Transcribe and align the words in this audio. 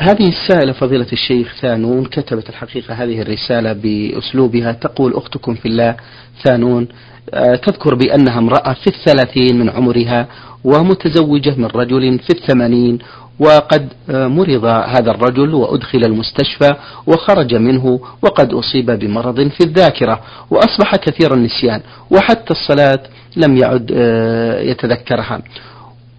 هذه 0.00 0.28
السائلة 0.28 0.72
فضيلة 0.72 1.06
الشيخ 1.12 1.54
ثانون 1.60 2.04
كتبت 2.04 2.48
الحقيقة 2.48 2.94
هذه 2.94 3.22
الرسالة 3.22 3.72
بأسلوبها 3.72 4.72
تقول 4.72 5.14
أختكم 5.14 5.54
في 5.54 5.68
الله 5.68 5.96
ثانون 6.44 6.88
آه، 7.34 7.54
تذكر 7.54 7.94
بأنها 7.94 8.38
امرأة 8.38 8.72
في 8.72 8.86
الثلاثين 8.86 9.58
من 9.58 9.70
عمرها 9.70 10.26
ومتزوجة 10.64 11.54
من 11.56 11.66
رجل 11.66 12.18
في 12.18 12.30
الثمانين 12.30 12.98
وقد 13.38 13.88
آه، 14.10 14.26
مرض 14.26 14.64
هذا 14.64 15.10
الرجل 15.10 15.54
وأدخل 15.54 15.98
المستشفى 16.04 16.74
وخرج 17.06 17.54
منه 17.54 18.00
وقد 18.22 18.52
أصيب 18.52 18.90
بمرض 18.90 19.48
في 19.48 19.64
الذاكرة 19.64 20.20
وأصبح 20.50 20.96
كثير 20.96 21.34
النسيان 21.34 21.80
وحتى 22.10 22.50
الصلاة 22.50 23.02
لم 23.36 23.56
يعد 23.56 23.92
آه، 23.94 24.60
يتذكرها. 24.60 25.42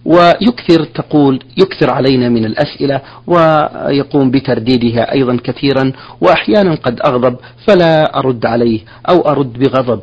ويكثر 0.05 0.83
تقول 0.83 1.39
يكثر 1.57 1.89
علينا 1.89 2.29
من 2.29 2.45
الأسئلة 2.45 3.01
ويقوم 3.27 4.31
بترديدها 4.31 5.13
أيضا 5.13 5.37
كثيرا 5.43 5.91
وأحيانا 6.21 6.75
قد 6.75 6.99
أغضب 7.05 7.35
فلا 7.67 8.19
أرد 8.19 8.45
عليه 8.45 8.79
أو 9.09 9.21
أرد 9.21 9.53
بغضب 9.53 10.01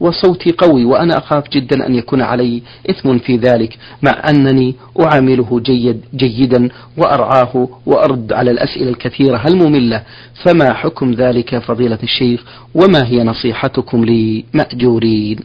وصوتي 0.00 0.52
قوي 0.52 0.84
وأنا 0.84 1.18
أخاف 1.18 1.50
جدا 1.50 1.86
أن 1.86 1.94
يكون 1.94 2.22
علي 2.22 2.62
إثم 2.90 3.18
في 3.18 3.36
ذلك 3.36 3.78
مع 4.02 4.22
أنني 4.30 4.74
أعامله 5.00 5.60
جيد 5.60 6.00
جيدا 6.14 6.68
وأرعاه 6.96 7.68
وأرد 7.86 8.32
على 8.32 8.50
الأسئلة 8.50 8.90
الكثيرة 8.90 9.44
المملة. 9.48 10.02
فما 10.44 10.72
حكم 10.72 11.12
ذلك 11.12 11.58
فضيلة 11.58 11.98
الشيخ؟ 12.02 12.44
وما 12.74 13.06
هي 13.06 13.22
نصيحتكم 13.24 14.04
لي 14.04 14.44
مأجورين 14.54 15.38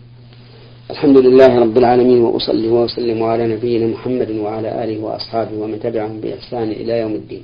الحمد 0.92 1.18
لله 1.18 1.60
رب 1.60 1.78
العالمين 1.78 2.22
وأصلي 2.22 2.68
وأسلم 2.68 3.24
على 3.24 3.48
نبينا 3.48 3.88
محمد 3.88 4.32
وعلى 4.32 4.84
آله 4.84 5.00
وأصحابه 5.00 5.56
ومن 5.56 5.80
تبعهم 5.80 6.22
بإحسان 6.22 6.72
إلى 6.72 7.00
يوم 7.00 7.12
الدين. 7.12 7.44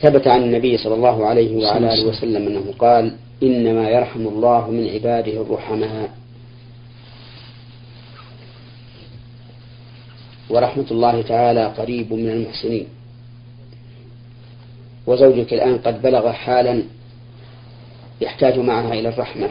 ثبت 0.00 0.26
عن 0.26 0.42
النبي 0.42 0.76
صلى 0.76 0.94
الله 0.94 1.26
عليه 1.26 1.56
وعلى 1.56 1.94
آله 1.94 2.08
وسلم 2.08 2.46
أنه 2.46 2.74
قال 2.78 3.12
إنما 3.42 3.90
يرحم 3.90 4.26
الله 4.28 4.70
من 4.70 4.88
عباده 4.88 5.42
الرحماء. 5.42 6.10
ورحمة 10.50 10.88
الله 10.90 11.22
تعالى 11.22 11.64
قريب 11.66 12.12
من 12.12 12.30
المحسنين. 12.30 12.86
وزوجك 15.06 15.52
الآن 15.54 15.78
قد 15.78 16.02
بلغ 16.02 16.32
حالا 16.32 16.82
يحتاج 18.20 18.58
معها 18.58 18.92
إلى 18.94 19.08
الرحمة. 19.08 19.50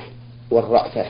والرأفة. 0.51 1.05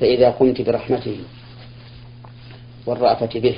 فإذا 0.00 0.30
قمت 0.30 0.60
برحمته 0.60 1.18
والرأفة 2.86 3.40
به 3.40 3.56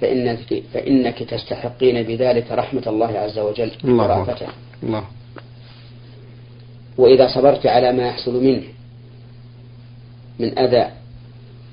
فإنك, 0.00 0.62
فإنك 0.74 1.18
تستحقين 1.18 2.02
بذلك 2.02 2.50
رحمة 2.50 2.82
الله 2.86 3.18
عز 3.18 3.38
وجل 3.38 3.70
ورأفته 3.84 4.46
الله. 4.82 5.04
وإذا 6.98 7.28
صبرت 7.34 7.66
على 7.66 7.92
ما 7.92 8.08
يحصل 8.08 8.44
منه 8.44 8.62
من 10.38 10.58
أذى 10.58 10.90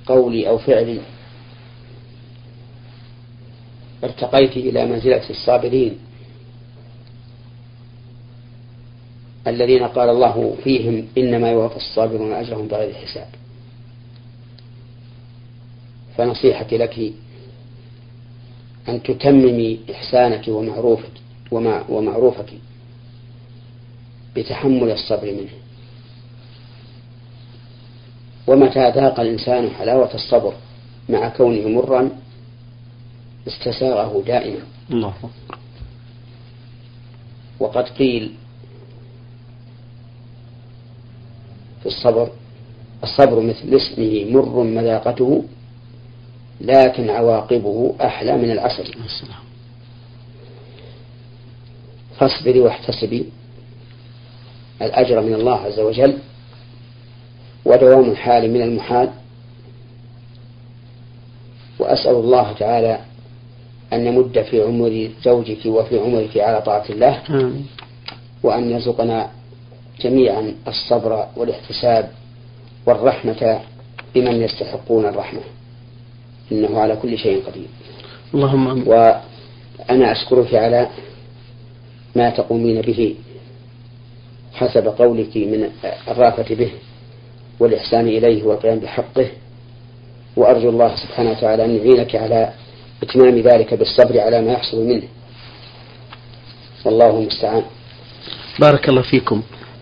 قولي 0.05 0.49
أو 0.49 0.57
فعلي 0.57 0.99
ارتقيت 4.03 4.57
إلى 4.57 4.85
منزلة 4.85 5.29
الصابرين. 5.29 5.97
الذين 9.49 9.83
قال 9.83 10.09
الله 10.09 10.55
فيهم 10.63 11.07
إنما 11.17 11.51
يوفى 11.51 11.77
الصابرون 11.77 12.33
أجرهم 12.33 12.67
بغير 12.67 12.93
حساب 12.93 13.27
فنصيحتي 16.17 16.77
لك 16.77 17.13
أن 18.89 19.03
تتممي 19.03 19.79
إحسانك 19.91 20.47
ومعروفك 20.47 21.11
ومعروفك 21.89 22.53
بتحمل 24.35 24.91
الصبر 24.91 25.31
منه. 25.31 25.49
ومتى 28.47 28.91
ذاق 28.91 29.19
الإنسان 29.19 29.69
حلاوة 29.69 30.13
الصبر 30.13 30.53
مع 31.09 31.29
كونه 31.29 31.69
مرا 31.69 32.09
استساغه 33.47 34.23
دائما. 34.27 34.63
الله 34.91 35.13
وقد 37.59 37.83
قيل 37.89 38.33
في 41.79 41.85
الصبر. 41.85 42.29
الصبر 43.03 43.39
مثل 43.39 43.75
اسمه 43.75 44.25
مر 44.31 44.63
مذاقته 44.63 45.43
لكن 46.61 47.09
عواقبه 47.09 47.95
أحلى 48.01 48.37
من 48.37 48.51
العسل 48.51 48.93
فاصبري 52.19 52.59
واحتسبي 52.59 53.25
الأجر 54.81 55.21
من 55.21 55.33
الله 55.33 55.55
عز 55.55 55.79
وجل 55.79 56.17
ودوام 57.65 58.09
الحال 58.09 58.51
من 58.53 58.61
المحال. 58.61 59.09
وأسأل 61.79 62.15
الله 62.15 62.53
تعالى 62.53 62.99
أن 63.93 64.05
يمد 64.07 64.41
في 64.41 64.61
عمر 64.63 65.09
زوجك 65.23 65.65
وفي 65.65 65.99
عمرك 65.99 66.37
على 66.37 66.61
طاعة 66.61 66.85
الله. 66.89 67.21
وأن 68.43 68.71
يرزقنا 68.71 69.31
جميعا 70.01 70.55
الصبر 70.67 71.27
والاحتساب 71.35 72.11
والرحمة 72.85 73.61
بمن 74.15 74.41
يستحقون 74.41 75.05
الرحمة. 75.05 75.41
إنه 76.51 76.79
على 76.79 76.95
كل 76.95 77.17
شيء 77.17 77.43
قدير. 77.47 77.67
اللهم 78.33 78.87
وأنا 78.87 80.11
أشكرك 80.11 80.55
على 80.55 80.89
ما 82.15 82.29
تقومين 82.29 82.81
به 82.81 83.15
حسب 84.53 84.87
قولك 84.87 85.37
من 85.37 85.69
الرافة 86.07 86.55
به 86.55 86.71
والإحسان 87.59 88.07
إليه 88.07 88.43
والقيام 88.43 88.79
بحقه. 88.79 89.27
وأرجو 90.35 90.69
الله 90.69 90.95
سبحانه 90.95 91.31
وتعالى 91.31 91.65
أن 91.65 91.75
يعينك 91.77 92.15
على 92.15 92.53
إتمام 93.03 93.39
ذلك 93.39 93.73
بالصبر 93.73 94.19
على 94.19 94.41
ما 94.41 94.51
يحصل 94.51 94.85
منه. 94.85 95.07
والله 96.85 97.09
المستعان. 97.09 97.63
بارك 98.59 98.89
الله 98.89 99.01
فيكم. 99.01 99.41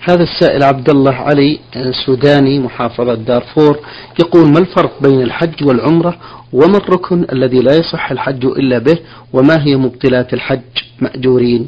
هذا 0.09 0.23
السائل 0.23 0.63
عبد 0.63 0.89
الله 0.89 1.13
علي 1.13 1.59
سوداني 2.05 2.59
محافظة 2.59 3.15
دارفور 3.15 3.79
يقول 4.19 4.49
ما 4.49 4.59
الفرق 4.59 5.01
بين 5.01 5.21
الحج 5.21 5.67
والعمرة؟ 5.67 6.17
وما 6.53 6.77
الركن 6.77 7.25
الذي 7.31 7.59
لا 7.59 7.75
يصح 7.75 8.11
الحج 8.11 8.45
إلا 8.45 8.77
به؟ 8.79 8.99
وما 9.33 9.65
هي 9.65 9.75
مبطلات 9.75 10.33
الحج؟ 10.33 10.61
مأجورين. 10.99 11.67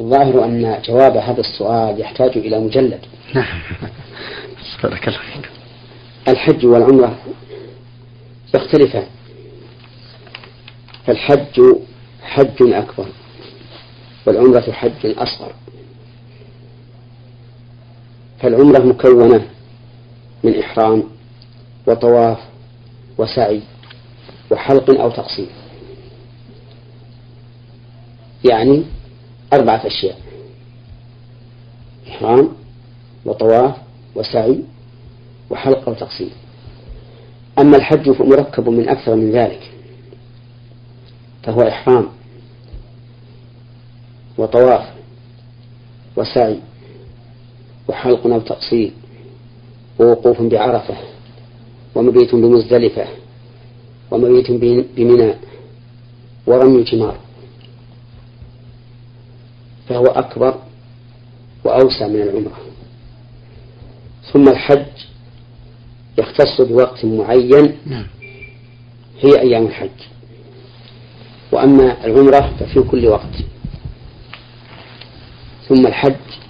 الظاهر 0.00 0.44
أن 0.44 0.78
جواب 0.84 1.16
هذا 1.16 1.40
السؤال 1.40 2.00
يحتاج 2.00 2.30
إلى 2.38 2.58
مجلد. 2.60 3.00
نعم. 3.34 3.60
بارك 4.82 5.08
الله 5.08 5.18
فيك 5.18 5.50
الحج 6.28 6.66
والعمرة 6.66 7.18
يختلفان. 8.54 9.06
فالحج 11.06 11.60
حج 12.22 12.62
أكبر 12.62 13.06
والعمرة 14.26 14.72
حج 14.72 15.06
أصغر. 15.06 15.52
فالعمرة 18.42 18.78
مكونة 18.78 19.46
من 20.44 20.58
إحرام 20.58 21.02
وطواف 21.86 22.38
وسعي 23.18 23.60
وحلق 24.50 25.00
أو 25.00 25.10
تقصير. 25.10 25.46
يعني 28.44 28.84
أربعة 29.52 29.86
أشياء. 29.86 30.18
إحرام 32.08 32.48
وطواف 33.24 33.76
وسعي 34.14 34.60
وحلق 35.50 35.88
أو 35.88 35.94
تقصير. 35.94 36.30
أما 37.58 37.76
الحج 37.76 38.10
فمركب 38.10 38.68
من 38.68 38.88
أكثر 38.88 39.14
من 39.14 39.30
ذلك 39.32 39.70
فهو 41.42 41.68
إحرام 41.68 42.08
وطواف 44.38 44.88
وسعي 46.16 46.60
وحلق 47.88 48.26
أو 48.26 48.40
تقصير 48.40 48.92
ووقوف 49.98 50.42
بعرفة 50.42 50.96
ومبيت 51.94 52.34
بمزدلفة 52.34 53.06
ومبيت 54.10 54.50
بمنى 54.96 55.34
ورمي 56.46 56.78
الجمار. 56.78 57.16
فهو 59.88 60.06
أكبر 60.06 60.54
وأوسع 61.64 62.08
من 62.08 62.22
العمرة. 62.22 62.58
ثم 64.32 64.48
الحج 64.48 64.86
يختص 66.18 66.60
بوقت 66.60 67.04
معين 67.04 67.76
نعم. 67.86 68.06
هي 69.20 69.40
أيام 69.40 69.66
الحج. 69.66 70.00
وأما 71.52 72.06
العمرة 72.06 72.52
ففي 72.60 72.80
كل 72.80 73.06
وقت. 73.06 73.34
ثم 75.68 75.86
الحج 75.86 76.41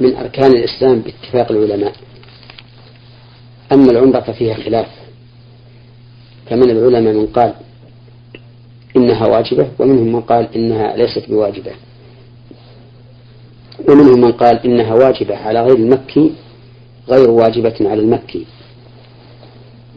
من 0.00 0.16
أركان 0.16 0.52
الإسلام 0.52 1.00
باتفاق 1.00 1.52
العلماء. 1.52 1.92
أما 3.72 3.90
العمرة 3.90 4.20
ففيها 4.20 4.54
خلاف. 4.54 4.86
فمن 6.50 6.70
العلماء 6.70 7.12
من 7.12 7.26
قال 7.26 7.54
إنها 8.96 9.26
واجبة 9.26 9.68
ومنهم 9.78 10.12
من 10.12 10.20
قال 10.20 10.48
إنها 10.56 10.96
ليست 10.96 11.28
بواجبة. 11.28 11.72
ومنهم 13.88 14.20
من 14.20 14.32
قال 14.32 14.64
إنها 14.64 14.94
واجبة 14.94 15.36
على 15.36 15.62
غير 15.62 15.76
المكي 15.76 16.32
غير 17.08 17.30
واجبة 17.30 17.74
على 17.80 18.00
المكي. 18.00 18.46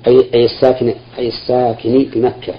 أي 0.07 0.29
أي 0.33 0.45
الساكن 0.45 0.93
أي 1.17 1.27
الساكن 1.27 2.05
بمكة. 2.13 2.53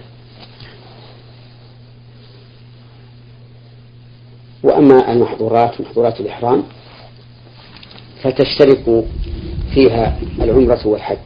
وأما 4.62 5.12
المحظورات 5.12 5.80
محظورات 5.80 6.20
الإحرام 6.20 6.62
فتشترك 8.22 9.04
فيها 9.74 10.18
العمرة 10.40 10.86
والحج. 10.86 11.18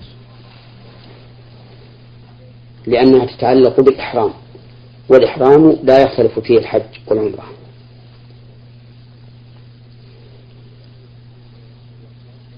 لأنها 2.87 3.27
تتعلق 3.27 3.81
بالإحرام. 3.81 4.31
والإحرام 5.09 5.77
لا 5.83 6.03
يختلف 6.03 6.39
فيه 6.39 6.59
الحج 6.59 6.83
والعمرة. 7.07 7.45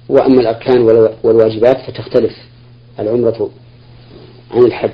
وأما 0.09 0.41
الأركان 0.41 0.83
والواجبات 1.23 1.91
فتختلف 1.91 2.33
العمرة 2.99 3.51
عن 4.51 4.65
الحج. 4.65 4.91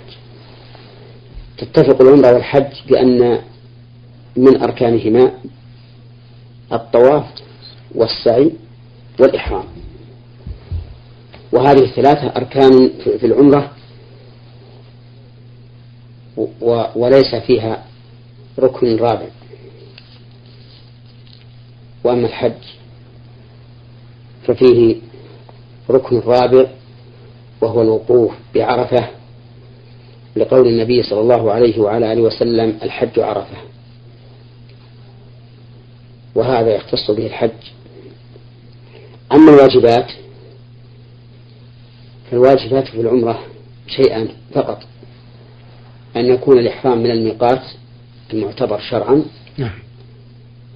تتفق 1.58 2.02
العمرة 2.02 2.32
والحج 2.32 2.72
بأن 2.88 3.40
من 4.36 4.62
أركانهما 4.62 5.32
الطواف 6.72 7.24
والسعي 7.94 8.52
والإحرام. 9.20 9.64
وهذه 11.52 11.84
الثلاثة 11.84 12.26
أركان 12.36 12.90
في 12.98 13.26
العمرة 13.26 13.70
وليس 16.96 17.34
فيها 17.46 17.84
ركن 18.58 18.96
رابع. 18.96 19.28
وأما 22.04 22.26
الحج 22.26 22.62
ففيه 24.46 24.96
ركن 25.90 26.18
رابع 26.18 26.66
وهو 27.60 27.82
الوقوف 27.82 28.32
بعرفة 28.54 29.08
لقول 30.36 30.68
النبي 30.68 31.02
صلى 31.02 31.20
الله 31.20 31.52
عليه 31.52 31.78
وعلى 31.78 32.12
آله 32.12 32.22
وسلم 32.22 32.78
الحج 32.82 33.18
عرفة. 33.18 33.56
وهذا 36.34 36.74
يختص 36.76 37.10
به 37.10 37.26
الحج 37.26 37.50
أما 39.32 39.50
الواجبات 39.50 40.12
فالواجبات 42.30 42.88
في 42.88 43.00
العمرة 43.00 43.38
شيئان 43.86 44.28
فقط 44.54 44.82
أن 46.16 46.26
يكون 46.26 46.58
الإحرام 46.58 46.98
من 46.98 47.10
الميقات 47.10 47.62
المعتبر 48.32 48.80
شرعا 48.80 49.24
نعم. 49.58 49.78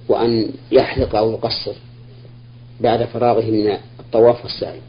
وأن 0.09 0.49
يحلق 0.71 1.15
أو 1.15 1.31
يقصر 1.31 1.73
بعد 2.81 3.05
فراغه 3.05 3.45
من 3.45 3.77
الطواف 3.99 4.43
والسعي 4.43 4.79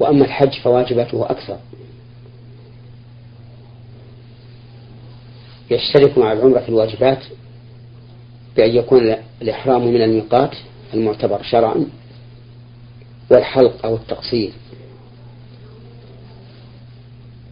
وأما 0.00 0.24
الحج 0.24 0.60
فواجباته 0.60 1.30
أكثر 1.30 1.58
يشترك 5.70 6.18
مع 6.18 6.32
العمرة 6.32 6.60
في 6.60 6.68
الواجبات 6.68 7.24
بأن 8.56 8.70
يكون 8.70 9.16
الإحرام 9.42 9.88
من 9.88 10.02
الميقات 10.02 10.56
المعتبر 10.94 11.42
شرعا 11.42 11.86
والحلق 13.30 13.86
أو 13.86 13.94
التقصير. 13.94 14.52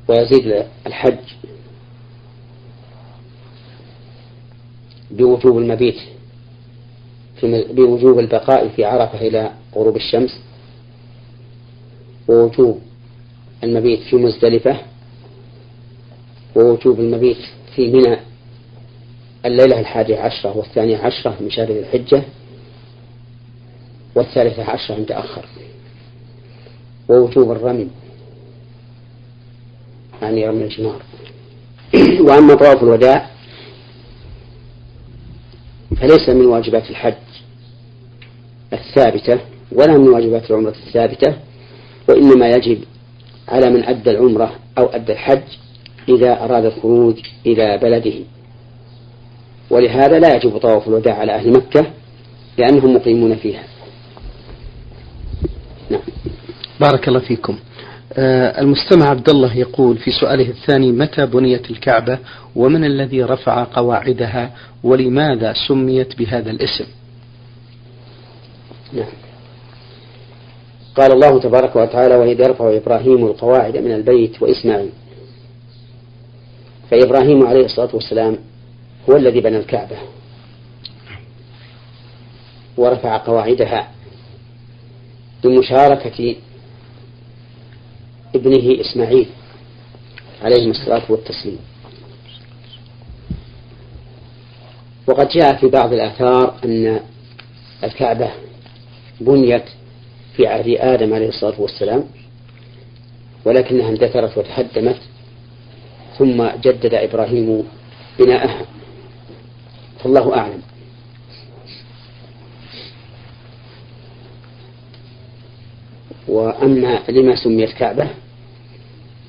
ويزيد 0.09 0.65
الحج 0.87 1.19
بوجوب 5.11 5.59
المبيت 5.59 6.01
بوجوب 7.43 8.19
البقاء 8.19 8.69
في 8.69 8.85
عرفة 8.85 9.21
إلى 9.21 9.51
غروب 9.75 9.97
الشمس. 9.97 10.41
ووجوب 12.29 12.81
المبيت 13.65 14.01
في 14.01 14.17
مزدلفة. 14.17 14.77
ووجوب 16.57 17.01
المبيت 17.01 17.39
في 17.77 17.91
منى 17.91 18.17
الليلة 19.47 19.81
الحادية 19.81 20.19
عشرة 20.19 20.57
والثانية 20.57 20.97
عشرة 20.97 21.37
من 21.41 21.51
شهر 21.51 21.69
الحجة. 21.71 22.23
والثالثة 24.14 24.70
عشرة 24.70 24.96
إن 24.96 25.06
تأخر 25.06 25.44
ووجوب 27.08 27.52
الرمي. 27.52 27.88
يعني 30.22 30.49
رمي 30.49 30.64
الجمار. 30.64 31.02
وأما 32.28 32.55
طواف 32.55 32.82
الوداع 32.82 33.31
فليس 35.96 36.28
من 36.28 36.46
واجبات 36.46 36.90
الحج 36.90 37.14
الثابتة 38.72 39.40
ولا 39.72 39.99
من 39.99 40.08
واجبات 40.08 40.50
العمرة 40.50 40.75
الثابتة 40.87 41.34
وإنما 42.08 42.49
يجب 42.49 42.78
على 43.49 43.70
من 43.70 43.84
أدى 43.84 44.11
العمرة 44.11 44.52
أو 44.78 44.87
أدى 44.87 45.12
الحج 45.12 45.43
إذا 46.08 46.44
أراد 46.44 46.64
الخروج 46.64 47.20
إلى 47.46 47.78
بلده. 47.78 48.14
ولهذا 49.70 50.19
لا 50.19 50.37
يجب 50.37 50.58
طواف 50.58 50.88
الوداع 50.88 51.14
على 51.14 51.34
أهل 51.34 51.52
مكة 51.52 51.87
لأنهم 52.58 52.94
مقيمون 52.94 53.37
فيها. 53.37 53.74
نعم. 55.91 56.01
بارك 56.81 57.09
الله 57.09 57.21
فيكم. 57.21 57.59
آه 58.13 58.61
المستمع 58.61 59.09
عبد 59.09 59.29
الله 59.29 59.57
يقول 59.57 59.99
في 59.99 60.11
سؤاله 60.11 60.49
الثاني 60.49 60.93
متى 60.93 61.27
بنيت 61.27 61.71
الكعبة؟ 61.71 62.19
ومن 62.57 62.85
الذي 62.85 63.23
رفع 63.23 63.65
قواعدها؟ 63.65 64.51
ولماذا 64.83 65.55
سميت 65.69 66.19
بهذا 66.19 66.51
الاسم؟ 66.51 66.85
نعم. 68.93 69.09
قال 70.97 71.13
الله 71.13 71.41
تبارك 71.41 71.77
وتعالى 71.77 72.17
وإذ 72.17 72.41
يرفع 72.41 72.77
إبراهيم 72.77 73.27
القواعد 73.27 73.77
من 73.77 73.93
البيت 73.93 74.43
وإسماعيل. 74.43 74.91
فإبراهيم 76.91 77.47
عليه 77.47 77.65
الصلاة 77.65 77.95
والسلام 77.95 78.39
هو 79.11 79.17
الذي 79.17 79.41
بنى 79.41 79.57
الكعبة. 79.57 79.97
ورفع 82.77 83.17
قواعدها. 83.17 83.94
بمشاركة 85.44 86.37
ابنه 88.35 88.81
إسماعيل 88.81 89.26
عليه 90.42 90.71
الصلاة 90.71 91.02
والتسليم. 91.09 91.59
وقد 95.07 95.28
جاء 95.28 95.57
في 95.57 95.66
بعض 95.66 95.92
الآثار 95.92 96.54
أن 96.64 97.00
الكعبة 97.85 98.30
بنيت 99.21 99.64
في 100.37 100.47
عهد 100.47 100.69
آدم 100.69 101.14
عليه 101.14 101.28
الصلاة 101.28 101.61
والسلام 101.61 102.04
ولكنها 103.45 103.88
اندثرت 103.88 104.38
وتهدمت 104.38 105.00
ثم 106.19 106.49
جدد 106.62 106.95
إبراهيم 106.95 107.64
بناءها. 108.19 108.66
فالله 110.02 110.37
أعلم. 110.37 110.62
وأما 116.28 117.00
لما 117.09 117.37
سميت 117.37 117.73
كعبة 117.73 118.09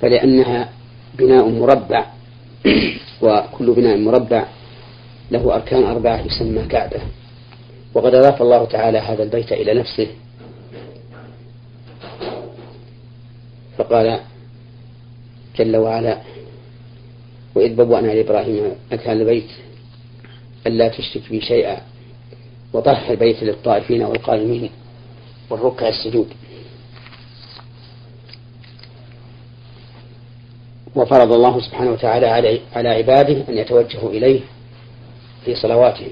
فلأنها 0.01 0.69
بناء 1.17 1.49
مربع 1.49 2.05
وكل 3.23 3.73
بناء 3.73 3.97
مربع 3.97 4.45
له 5.31 5.55
أركان 5.55 5.83
أربعة 5.83 6.25
يسمى 6.25 6.63
كعبة. 6.67 7.01
وقد 7.93 8.15
أضاف 8.15 8.41
الله 8.41 8.65
تعالى 8.65 8.97
هذا 8.97 9.23
البيت 9.23 9.51
إلى 9.51 9.73
نفسه. 9.73 10.07
فقال 13.77 14.19
جل 15.57 15.77
وعلا 15.77 16.17
وإذ 17.55 17.75
بوأنا 17.75 18.07
لإبراهيم 18.07 18.71
مكان 18.91 19.21
البيت 19.21 19.49
ألا 20.67 20.87
تشرك 20.87 21.29
بي 21.29 21.41
شيئا. 21.41 21.77
وطهر 22.73 23.11
البيت 23.11 23.43
للطائفين 23.43 24.03
والقائمين 24.03 24.69
والركع 25.49 25.87
السجود. 25.87 26.27
وفرض 30.95 31.31
الله 31.31 31.61
سبحانه 31.61 31.91
وتعالى 31.91 32.27
على 32.73 32.89
عباده 32.89 33.37
أن 33.49 33.57
يتوجهوا 33.57 34.09
إليه 34.09 34.39
في 35.45 35.55
صلواتهم. 35.55 36.11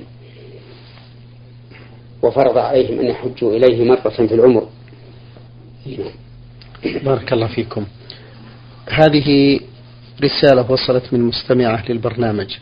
وفرض 2.22 2.58
عليهم 2.58 3.00
أن 3.00 3.06
يحجوا 3.06 3.52
إليه 3.54 3.86
مرة 3.86 4.10
في 4.10 4.34
العمر. 4.34 4.68
بارك 7.04 7.34
الله 7.34 7.48
فيكم. 7.48 7.86
هذه 8.90 9.60
رسالة 10.24 10.72
وصلت 10.72 11.14
من 11.14 11.22
مستمعة 11.22 11.84
للبرنامج. 11.90 12.56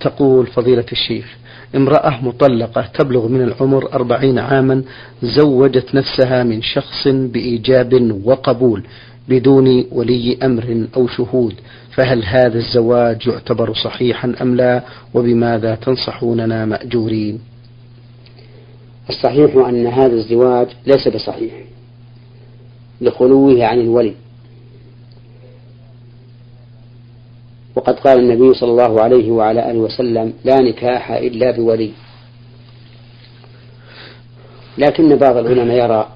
تقول 0.00 0.46
فضيلة 0.46 0.84
الشيخ 0.92 1.36
امرأة 1.76 2.24
مطلقة 2.24 2.82
تبلغ 2.94 3.28
من 3.28 3.42
العمر 3.42 3.92
أربعين 3.92 4.38
عاما 4.38 4.82
زوجت 5.22 5.94
نفسها 5.94 6.42
من 6.42 6.62
شخص 6.62 7.08
بإيجاب 7.08 8.20
وقبول. 8.24 8.84
بدون 9.28 9.84
ولي 9.92 10.38
أمر 10.42 10.86
أو 10.96 11.06
شهود 11.06 11.54
فهل 11.96 12.24
هذا 12.24 12.58
الزواج 12.58 13.26
يعتبر 13.26 13.74
صحيحا 13.74 14.34
أم 14.42 14.54
لا؟ 14.54 14.82
وبماذا 15.14 15.74
تنصحوننا 15.74 16.64
مأجورين؟ 16.64 17.40
الصحيح 19.08 19.56
أن 19.56 19.86
هذا 19.86 20.14
الزواج 20.14 20.68
ليس 20.86 21.08
بصحيح 21.08 21.52
لخلوه 23.00 23.64
عن 23.64 23.80
الولي. 23.80 24.14
وقد 27.74 27.94
قال 27.94 28.18
النبي 28.18 28.54
صلى 28.54 28.70
الله 28.70 29.00
عليه 29.00 29.30
وعلى 29.30 29.70
آله 29.70 29.78
وسلم 29.78 30.32
لا 30.44 30.60
نكاح 30.60 31.10
إلا 31.10 31.50
بولي. 31.50 31.90
لكن 34.78 35.16
بعض 35.16 35.36
العلماء 35.36 35.76
يرى 35.76 36.08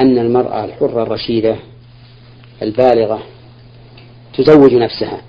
أن 0.00 0.18
المرأة 0.18 0.64
الحرة 0.64 1.02
الرشيدة 1.02 1.56
البالغة 2.62 3.22
تزوج 4.34 4.74
نفسها. 4.74 5.20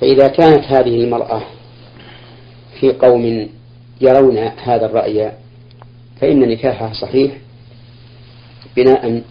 فإذا 0.00 0.28
كانت 0.28 0.64
هذه 0.64 1.04
المرأة 1.04 1.42
في 2.80 2.92
قوم 2.92 3.48
يرون 4.00 4.38
هذا 4.38 4.86
الرأي 4.86 5.32
فإن 6.20 6.48
نكاحها 6.48 6.92
صحيح 6.92 7.32
بناء 8.76 9.22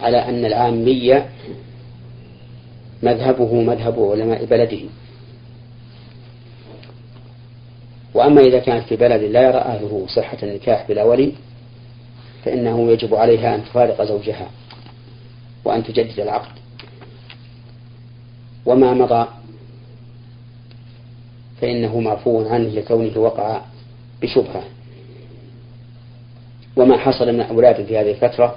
على 0.00 0.16
أن 0.16 0.44
العامية 0.44 1.28
مذهبه 3.02 3.54
مذهب 3.54 4.02
علماء 4.02 4.44
بلده. 4.44 4.80
وأما 8.14 8.40
إذا 8.40 8.58
كانت 8.58 8.86
في 8.86 8.96
بلد 8.96 9.22
لا 9.22 9.42
يرى 9.42 9.58
أهله 9.58 10.06
صحة 10.08 10.38
النكاح 10.42 10.88
بلا 10.88 11.04
ولي 11.04 11.32
فإنه 12.44 12.90
يجب 12.90 13.14
عليها 13.14 13.54
أن 13.54 13.64
تفارق 13.64 14.02
زوجها. 14.02 14.50
وأن 15.64 15.84
تجدد 15.84 16.20
العقد. 16.20 16.52
وما 18.66 18.94
مضى 18.94 19.28
فإنه 21.60 22.00
معفو 22.00 22.48
عنه 22.48 22.68
لكونه 22.68 23.18
وقع 23.18 23.60
بشبهة. 24.22 24.62
وما 26.76 26.96
حصل 26.98 27.32
من 27.32 27.40
أولاد 27.40 27.86
في 27.86 27.98
هذه 27.98 28.10
الفترة 28.10 28.56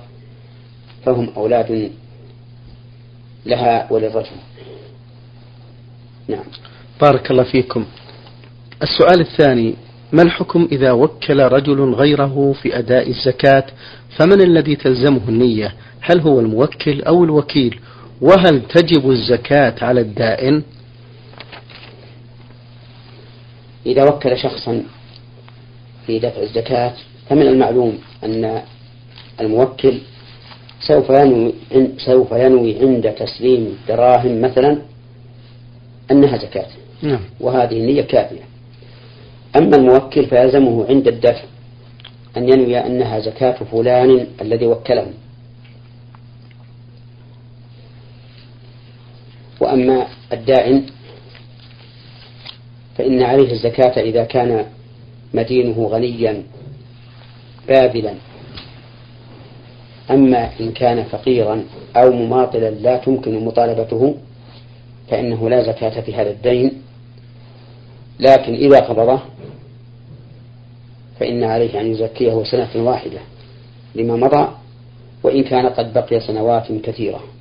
فهم 1.05 1.29
أولاد 1.37 1.91
لها 3.45 3.87
وللرجل. 3.91 4.35
نعم. 6.27 6.43
بارك 7.01 7.31
الله 7.31 7.43
فيكم. 7.43 7.85
السؤال 8.83 9.19
الثاني 9.21 9.75
ما 10.11 10.21
الحكم 10.21 10.67
إذا 10.71 10.91
وكل 10.91 11.39
رجل 11.39 11.93
غيره 11.93 12.53
في 12.61 12.79
أداء 12.79 13.09
الزكاة؟ 13.09 13.65
فمن 14.17 14.41
الذي 14.41 14.75
تلزمه 14.75 15.29
النية؟ 15.29 15.75
هل 16.05 16.19
هو 16.19 16.39
الموكل 16.39 17.01
أو 17.01 17.23
الوكيل؟ 17.23 17.79
وهل 18.21 18.61
تجب 18.61 19.11
الزكاة 19.11 19.75
على 19.81 20.01
الدائن؟ 20.01 20.63
إذا 23.85 24.03
وكل 24.03 24.37
شخصا 24.37 24.83
في 26.07 26.19
دفع 26.19 26.41
الزكاة 26.41 26.93
فمن 27.29 27.47
المعلوم 27.47 27.97
أن 28.23 28.61
الموكل 29.41 29.97
سوف 30.87 31.09
ينوي 31.09 31.53
سوف 31.97 32.31
ينوي 32.31 32.79
عند 32.79 33.11
تسليم 33.11 33.77
دراهم 33.87 34.41
مثلا 34.41 34.77
أنها 36.11 36.37
زكاة. 36.37 36.67
نعم. 37.01 37.19
وهذه 37.39 37.77
النية 37.77 38.01
كافية. 38.01 38.41
أما 39.55 39.75
الموكل 39.75 40.25
فيلزمه 40.25 40.85
عند 40.89 41.07
الدفع 41.07 41.43
أن 42.37 42.49
ينوي 42.49 42.77
أنها 42.77 43.19
زكاة 43.19 43.57
فلان 43.71 44.27
الذي 44.41 44.67
وكله. 44.67 45.07
وأما 49.63 50.07
الدائن 50.33 50.85
فإن 52.97 53.21
عليه 53.21 53.51
الزكاة 53.51 54.01
إذا 54.01 54.23
كان 54.23 54.65
مدينه 55.33 55.87
غنيا 55.87 56.43
باذلا 57.67 58.13
أما 60.11 60.49
إن 60.59 60.71
كان 60.71 61.03
فقيرا 61.03 61.63
أو 61.95 62.11
مماطلا 62.11 62.69
لا 62.69 62.97
تمكن 62.97 63.45
مطالبته 63.45 64.15
فإنه 65.09 65.49
لا 65.49 65.63
زكاة 65.63 66.01
في 66.01 66.15
هذا 66.15 66.29
الدين. 66.29 66.71
لكن 68.19 68.53
إذا 68.53 68.79
قبضه 68.79 69.19
فإن 71.19 71.43
عليه 71.43 71.81
أن 71.81 71.91
يزكيه 71.91 72.43
سنة 72.43 72.69
واحدة 72.75 73.19
لما 73.95 74.15
مضى 74.15 74.47
وإن 75.23 75.43
كان 75.43 75.65
قد 75.65 75.93
بقي 75.93 76.19
سنوات 76.19 76.71
كثيرة. 76.71 77.32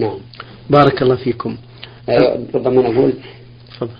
نعم. 0.00 0.18
بارك 0.70 1.02
الله 1.02 1.16
فيكم. 1.16 1.56
آه، 2.08 2.38
ربما 2.54 2.82
نقول 2.82 3.12
فضل. 3.78 3.90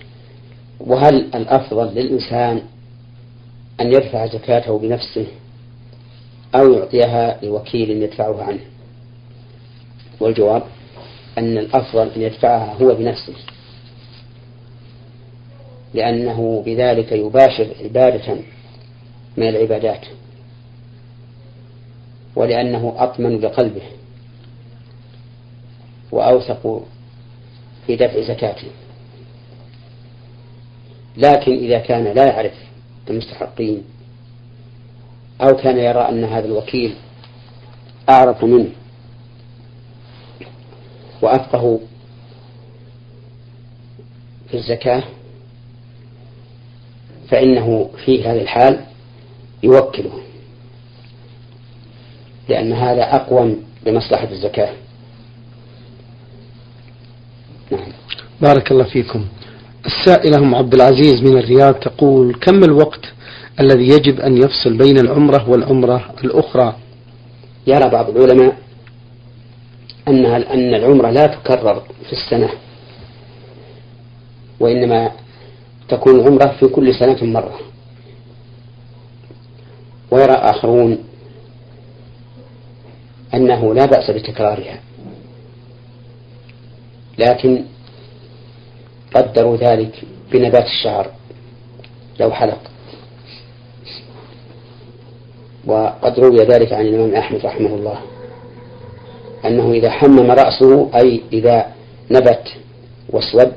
وهل 0.81 1.15
الأفضل 1.35 1.95
للإنسان 1.95 2.63
أن 3.81 3.93
يدفع 3.93 4.27
زكاته 4.27 4.79
بنفسه 4.79 5.27
أو 6.55 6.73
يعطيها 6.73 7.39
لوكيل 7.43 7.91
يدفعها 7.91 8.45
عنه؟ 8.45 8.61
والجواب 10.21 10.63
أن 11.39 11.59
الأفضل 11.59 12.09
أن 12.17 12.23
يدفعها 12.23 12.75
هو 12.83 12.95
بنفسه 12.95 13.35
لأنه 15.95 16.63
بذلك 16.67 17.13
يباشر 17.13 17.69
عبادة 17.85 18.35
من 19.37 19.49
العبادات 19.49 20.07
ولأنه 22.37 22.95
أطمن 22.97 23.41
لقلبه. 23.41 23.83
وأوثق 26.13 26.83
في 27.87 27.97
دفع 27.97 28.21
زكاته. 28.21 28.69
لكن 31.17 31.53
إذا 31.53 31.79
كان 31.79 32.05
لا 32.05 32.27
يعرف 32.27 32.53
المستحقين 33.11 33.85
أو 35.41 35.57
كان 35.57 35.79
يرى 35.79 36.09
أن 36.09 36.25
هذا 36.25 36.47
الوكيل 36.47 36.95
أعرف 38.09 38.45
منه 38.45 38.71
وأفقه 41.23 41.81
في 44.49 44.57
الزكاة 44.57 45.03
فإنه 47.29 47.91
في 48.05 48.25
هذه 48.25 48.43
الحال 48.43 48.85
يوكله 49.63 50.21
لأن 52.49 52.73
هذا 52.73 53.15
أقوم 53.15 53.65
بمصلحة 53.87 54.29
الزكاة. 54.31 54.73
نعم 57.71 57.93
بارك 58.41 58.73
الله 58.73 58.85
فيكم. 58.85 59.25
السائلة 59.87 60.39
أم 60.39 60.55
عبد 60.55 60.75
العزيز 60.75 61.23
من 61.23 61.39
الرياض 61.39 61.75
تقول 61.75 62.35
كم 62.35 62.65
الوقت 62.65 63.13
الذي 63.61 63.89
يجب 63.89 64.21
أن 64.21 64.37
يفصل 64.37 64.77
بين 64.77 64.99
العمرة 64.99 65.51
والعمرة 65.51 66.15
الأخرى؟ 66.25 66.77
يرى 67.67 67.89
بعض 67.89 68.11
العلماء 68.11 68.57
أنها 70.09 70.37
أن 70.55 70.75
العمرة 70.75 71.11
لا 71.11 71.27
تكرر 71.27 71.83
في 72.07 72.13
السنة 72.13 72.51
وإنما 74.61 75.11
تكون 75.89 76.21
العمرة 76.21 76.47
في 76.61 76.67
كل 76.67 76.95
سنة 76.95 77.25
مرة. 77.25 77.61
ويرى 80.11 80.33
آخرون 80.33 80.99
أنه 83.35 83.75
لا 83.75 83.87
بأس 83.87 84.11
بتكرارها. 84.11 84.81
لكن 87.21 87.65
قدروا 89.15 89.57
ذلك 89.57 89.93
بنبات 90.33 90.65
الشعر 90.65 91.11
لو 92.21 92.31
حلق. 92.31 92.61
وقد 95.67 96.21
روي 96.21 96.37
ذلك 96.37 96.73
عن 96.73 96.87
الإمام 96.87 97.15
أحمد 97.15 97.47
رحمه 97.47 97.75
الله 97.75 97.99
أنه 99.45 99.73
إذا 99.73 99.91
حمم 99.91 100.31
رأسه 100.31 100.91
أي 100.95 101.21
إذا 101.33 101.67
نبت 102.11 102.49
واسود 103.09 103.53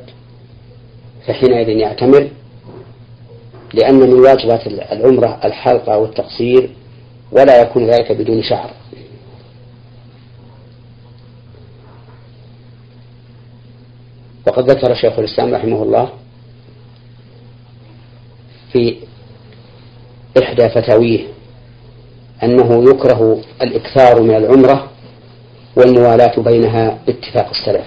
فحينئذ 1.27 1.69
يعتمر 1.69 2.29
لأن 3.73 3.95
من 3.95 4.13
واجبات 4.13 4.67
العمرة 4.67 5.39
الحلقة 5.43 5.97
والتقصير 5.97 6.69
ولا 7.31 7.61
يكون 7.61 7.85
ذلك 7.89 8.11
بدون 8.11 8.43
شعر. 8.43 8.69
وقد 14.47 14.71
ذكر 14.71 14.95
شيخ 14.95 15.19
الإسلام 15.19 15.55
رحمه 15.55 15.83
الله 15.83 16.09
في 18.71 18.95
إحدى 20.43 20.69
فتاويه 20.69 21.19
أنه 22.43 22.83
يكره 22.89 23.41
الإكثار 23.61 24.21
من 24.21 24.35
العمرة 24.35 24.89
والموالاة 25.75 26.39
بينها 26.39 26.99
باتفاق 27.07 27.49
السلف 27.49 27.85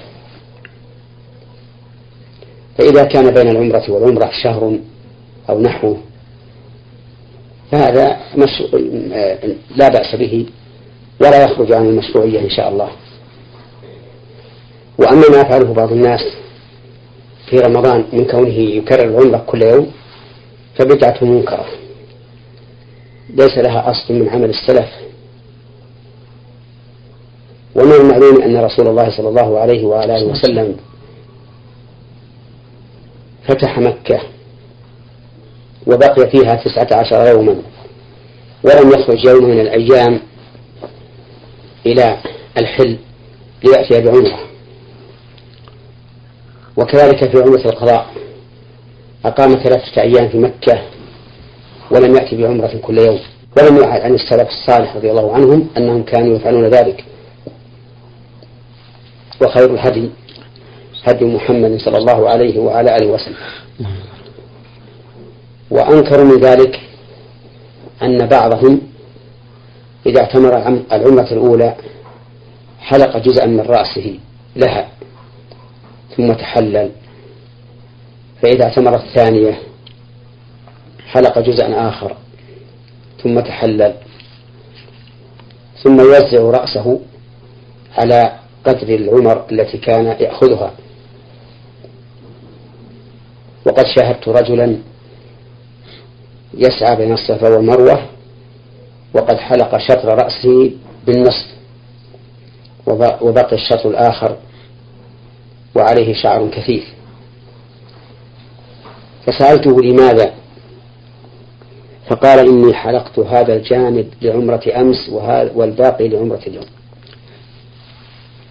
فإذا 2.78 3.04
كان 3.04 3.30
بين 3.34 3.48
العمرة 3.48 3.90
والعمرة 3.90 4.30
شهر 4.42 4.78
أو 5.50 5.60
نحوه 5.60 5.96
فهذا. 7.72 8.16
لا 9.76 9.88
بأس 9.88 10.14
به 10.14 10.46
ولا 11.20 11.44
يخرج 11.44 11.72
عن 11.72 11.86
المشروعية 11.86 12.40
إن 12.40 12.50
شاء 12.50 12.68
الله 12.68 12.88
وأما 14.98 15.28
ما 15.30 15.36
يفعله 15.40 15.72
بعض 15.72 15.92
الناس 15.92 16.20
في 17.50 17.56
رمضان 17.56 18.04
من 18.12 18.24
كونه 18.24 18.58
يكرر 18.58 19.04
العمرة 19.04 19.44
كل 19.46 19.62
يوم 19.62 19.92
فبدعته 20.78 21.26
منكرة. 21.26 21.66
ليس 23.30 23.58
لها 23.58 23.90
أصل 23.90 24.14
من 24.14 24.28
عمل 24.28 24.50
السلف. 24.50 24.88
ومن 27.74 27.92
المعلوم 27.92 28.42
أن 28.42 28.56
رسول 28.56 28.88
الله 28.88 29.16
صلى 29.16 29.28
الله 29.28 29.58
عليه 29.58 29.84
وعلى 29.84 30.16
آله 30.16 30.26
وسلم 30.26 30.76
فتح 33.48 33.78
مكة 33.78 34.20
وبقي 35.86 36.30
فيها 36.30 36.54
تسعة 36.54 37.00
عشر 37.00 37.26
يوما 37.26 37.56
ولم 38.64 38.90
يخرج 38.90 39.24
يوم 39.26 39.44
من 39.44 39.60
الأيام 39.60 40.20
إلى 41.86 42.18
الحل 42.58 42.96
ليأتي 43.64 44.00
بعمرة. 44.00 44.38
وكذلك 46.76 47.30
في 47.30 47.42
عمرة 47.42 47.64
القضاء 47.64 48.06
أقام 49.24 49.52
ثلاثة 49.52 50.02
أيام 50.02 50.28
في 50.28 50.38
مكة 50.38 50.82
ولم 51.90 52.14
يأتي 52.14 52.36
بعمرة 52.36 52.76
كل 52.82 52.98
يوم 52.98 53.18
ولم 53.56 53.76
يعد 53.82 54.00
عن 54.00 54.14
السلف 54.14 54.48
الصالح 54.48 54.96
رضي 54.96 55.10
الله 55.10 55.34
عنهم 55.34 55.68
أنهم 55.76 56.02
كانوا 56.02 56.36
يفعلون 56.36 56.64
ذلك. 56.64 57.04
وخير 59.42 59.74
الهدي 59.74 60.10
هدي 61.04 61.24
محمد 61.24 61.78
صلى 61.80 61.98
الله 61.98 62.28
عليه 62.28 62.58
وعلى 62.58 62.96
آله 62.96 63.06
وسلم. 63.06 63.36
وأنكروا 65.70 66.24
من 66.24 66.40
ذلك 66.40 66.80
أن 68.02 68.26
بعضهم 68.26 68.80
إذا 70.06 70.20
اعتمر 70.20 70.58
العمرة 70.92 71.32
الأولى 71.32 71.74
حلق 72.80 73.16
جزءا 73.16 73.46
من 73.46 73.60
رأسه 73.60 74.18
لها. 74.56 74.88
ثم 76.16 76.32
تحلل. 76.32 76.90
فإذا 78.42 78.64
اعتمر 78.64 78.94
الثانية 78.94 79.58
حلق 81.06 81.38
جزءا 81.38 81.88
آخر 81.88 82.16
ثم 83.22 83.40
تحلل. 83.40 83.94
ثم 85.82 86.00
يوزع 86.00 86.42
رأسه 86.60 87.00
على 87.98 88.38
قدر 88.64 88.94
العمر 88.94 89.46
التي 89.52 89.78
كان 89.78 90.06
يأخذها. 90.06 90.72
وقد 93.66 93.84
شاهدت 93.96 94.28
رجلا 94.28 94.78
يسعى 96.54 96.96
بين 96.96 97.12
الصفا 97.12 97.48
والمروة 97.48 98.06
وقد 99.14 99.36
حلق 99.36 99.78
شطر 99.78 100.08
رأسه 100.08 100.70
بالنصف 101.06 101.46
وبقي 103.20 103.56
الشطر 103.56 103.90
الآخر 103.90 104.36
وعليه 105.76 106.14
شعر 106.22 106.48
كثيف 106.48 106.84
فسألته 109.26 109.82
لماذا؟ 109.82 110.34
فقال 112.08 112.38
إني 112.48 112.74
حلقت 112.74 113.18
هذا 113.18 113.56
الجانب 113.56 114.08
لعمرة 114.22 114.62
أمس 114.76 115.08
والباقي 115.54 116.08
لعمرة 116.08 116.40
اليوم. 116.46 116.66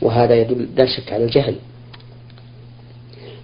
وهذا 0.01 0.35
يدل 0.35 0.67
لا 0.75 0.85
شك 0.85 1.13
على 1.13 1.23
الجهل. 1.23 1.55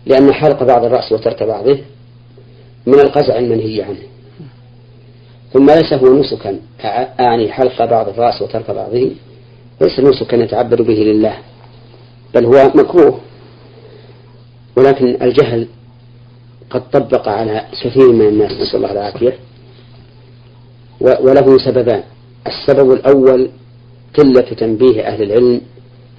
لأن 0.06 0.34
حلق 0.34 0.64
بعض 0.64 0.86
الرأس 0.86 1.12
وترك 1.12 1.44
بعضه 1.44 1.80
من 2.88 3.00
القزع 3.00 3.40
المنهي 3.40 3.82
عنه. 3.82 4.04
ثم 5.54 5.66
ليس 5.66 5.94
هو 5.94 6.20
نسكا. 6.20 6.60
أعني 7.20 7.52
حلق 7.52 7.86
بعض 7.86 8.10
الرأس 8.10 8.42
وترك 8.42 8.72
بعضه. 8.72 9.12
ليس 9.82 10.00
نسكا 10.00 10.36
يتعبد 10.36 10.82
به 10.82 10.94
لله. 10.94 11.38
بل 12.34 12.46
هو 12.46 12.72
مكروه. 12.76 13.20
ولكن 14.82 15.18
الجهل 15.22 15.68
قد 16.70 16.90
طبق 16.90 17.30
على 17.30 17.66
كثير 17.84 18.12
من 18.12 18.28
الناس 18.28 18.52
نسأل 18.52 18.76
الله 18.76 18.92
العافية. 18.92 19.38
وله 21.00 21.58
سببان. 21.58 22.04
السبب 22.48 22.92
الأول 22.92 23.50
قلة 24.18 24.42
تنبيه 24.42 25.02
أهل 25.08 25.24
العلم 25.24 25.62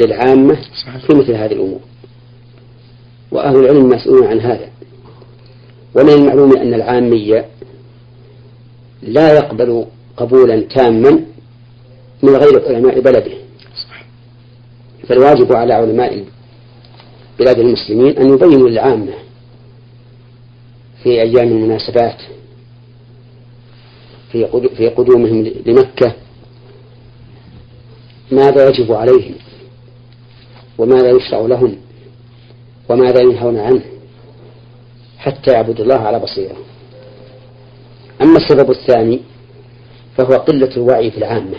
للعامة 0.00 0.54
في 1.06 1.14
مثل 1.14 1.32
هذه 1.32 1.52
الأمور. 1.52 1.80
وأهل 3.32 3.56
العلم 3.56 3.88
مسؤولون 3.88 4.26
عن 4.26 4.40
هذا. 4.40 4.68
ومن 5.94 6.10
المعلوم 6.10 6.56
أن 6.56 6.74
العامية 6.74 7.46
لا 9.02 9.34
يقبل 9.34 9.86
قبولا 10.16 10.60
تاما 10.60 11.20
من 12.22 12.36
غير 12.36 12.68
علماء 12.68 13.00
بلده. 13.00 13.32
فالواجب 15.08 15.52
على 15.52 15.74
علماء 15.74 16.24
بلاد 17.42 17.58
المسلمين 17.58 18.18
أن 18.18 18.34
يبينوا 18.34 18.68
للعامة 18.68 19.12
في 21.02 21.08
أيام 21.08 21.48
المناسبات 21.48 22.16
في 24.76 24.88
قدومهم 24.96 25.52
لمكة 25.66 26.12
ماذا 28.32 28.68
يجب 28.68 28.92
عليهم؟ 28.92 29.34
وماذا 30.78 31.10
يشرع 31.10 31.40
لهم؟ 31.40 31.76
وماذا 32.88 33.20
ينهون 33.20 33.58
عنه؟ 33.58 33.82
حتى 35.18 35.50
يعبدوا 35.50 35.84
الله 35.84 35.98
على 35.98 36.18
بصيرة. 36.18 36.56
أما 38.22 38.38
السبب 38.38 38.70
الثاني 38.70 39.20
فهو 40.16 40.32
قلة 40.36 40.76
الوعي 40.76 41.10
في 41.10 41.18
العامة 41.18 41.58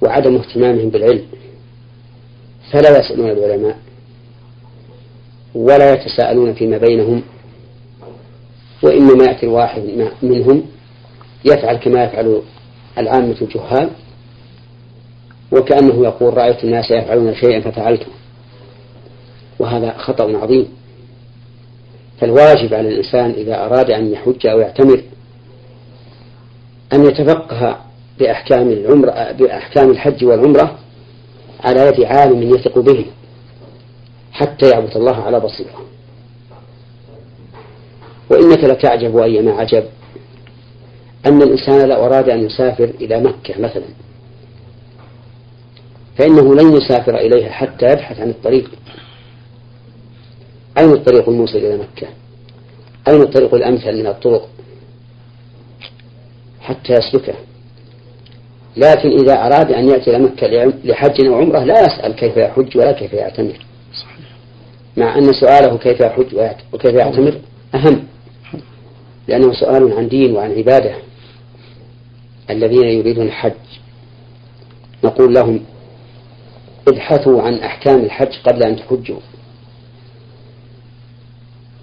وعدم 0.00 0.36
اهتمامهم 0.36 0.90
بالعلم. 0.90 1.26
فلا 2.72 2.98
يسألون 2.98 3.30
العلماء 3.30 3.85
ولا 5.56 5.92
يتساءلون 5.92 6.54
فيما 6.54 6.78
بينهم 6.78 7.22
وإنما 8.82 9.24
يأتي 9.24 9.46
الواحد 9.46 9.82
منهم 10.22 10.62
يفعل 11.44 11.76
كما 11.76 12.04
يفعل 12.04 12.42
العامة 12.98 13.36
الجهال 13.42 13.90
وكأنه 15.52 16.04
يقول 16.04 16.36
رأيت 16.36 16.64
الناس 16.64 16.90
يفعلون 16.90 17.34
شيئا 17.34 17.60
ففعلته. 17.60 18.06
وهذا 19.58 19.94
خطأ 19.98 20.36
عظيم. 20.36 20.68
فالواجب 22.20 22.74
على 22.74 22.88
الإنسان 22.88 23.30
إذا 23.30 23.64
أراد 23.64 23.90
أن 23.90 24.12
يحج 24.12 24.46
أو 24.46 24.60
يعتمر 24.60 25.02
أن 26.92 27.04
يتفقه 27.04 27.78
بأحكام 28.18 28.68
العمرة 28.68 29.32
بأحكام 29.32 29.90
الحج 29.90 30.24
والعمرة 30.24 30.78
على 31.64 31.86
يد 31.86 32.04
عالم 32.04 32.42
يثق 32.42 32.78
به. 32.78 33.04
حتى 34.36 34.70
يعبد 34.70 34.96
الله 34.96 35.16
على 35.16 35.40
بصيرة. 35.40 35.86
وإنك 38.30 38.64
لتعجب 38.64 39.18
أيما 39.18 39.52
عجب. 39.52 39.84
أن 41.26 41.42
الإنسان 41.42 41.88
لو 41.88 42.06
أراد 42.06 42.28
أن 42.28 42.46
يسافر 42.46 42.84
إلى 42.84 43.20
مكة 43.20 43.60
مثلا 43.60 43.84
فإنه 46.18 46.54
لن 46.54 46.76
يسافر 46.76 47.16
إليها 47.16 47.50
حتى 47.50 47.86
يبحث 47.86 48.20
عن 48.20 48.28
الطريق. 48.30 48.70
أين 50.78 50.92
الطريق 50.92 51.28
الموصل 51.28 51.58
إلى 51.58 51.76
مكة؟ 51.76 52.06
أين 53.08 53.22
الطريق 53.22 53.54
الأمثل 53.54 53.92
من 53.92 54.06
الطرق؟ 54.06 54.48
حتى 56.60 56.92
يسلكه. 56.92 57.34
لكن 58.76 59.08
إذا 59.08 59.32
أراد 59.32 59.72
أن 59.72 59.88
يأتي 59.88 60.10
إلى 60.10 60.24
مكة 60.24 60.46
لحج 60.84 61.24
أو 61.26 61.34
عمرة 61.34 61.64
لا 61.64 61.80
يسأل 61.80 62.12
كيف 62.16 62.36
يحج 62.36 62.78
ولا 62.78 62.92
كيف 62.92 63.12
يعتمر. 63.12 63.66
مع 64.96 65.18
أن 65.18 65.32
سؤاله 65.32 65.78
كيف 65.78 66.00
يحج 66.00 66.36
وكيف 66.72 66.94
يعتمر 66.94 67.40
أهم. 67.74 68.04
لأنه 69.28 69.52
سؤال 69.52 69.92
عن 69.92 70.08
دين 70.08 70.36
وعن 70.36 70.52
عبادة. 70.52 70.94
الذين 72.50 72.84
يريدون 72.84 73.26
الحج. 73.26 73.52
نقول 75.04 75.34
لهم 75.34 75.60
ابحثوا 76.88 77.42
عن 77.42 77.54
أحكام 77.54 78.04
الحج 78.04 78.32
قبل 78.44 78.62
أن 78.62 78.76
تحجوا. 78.76 79.20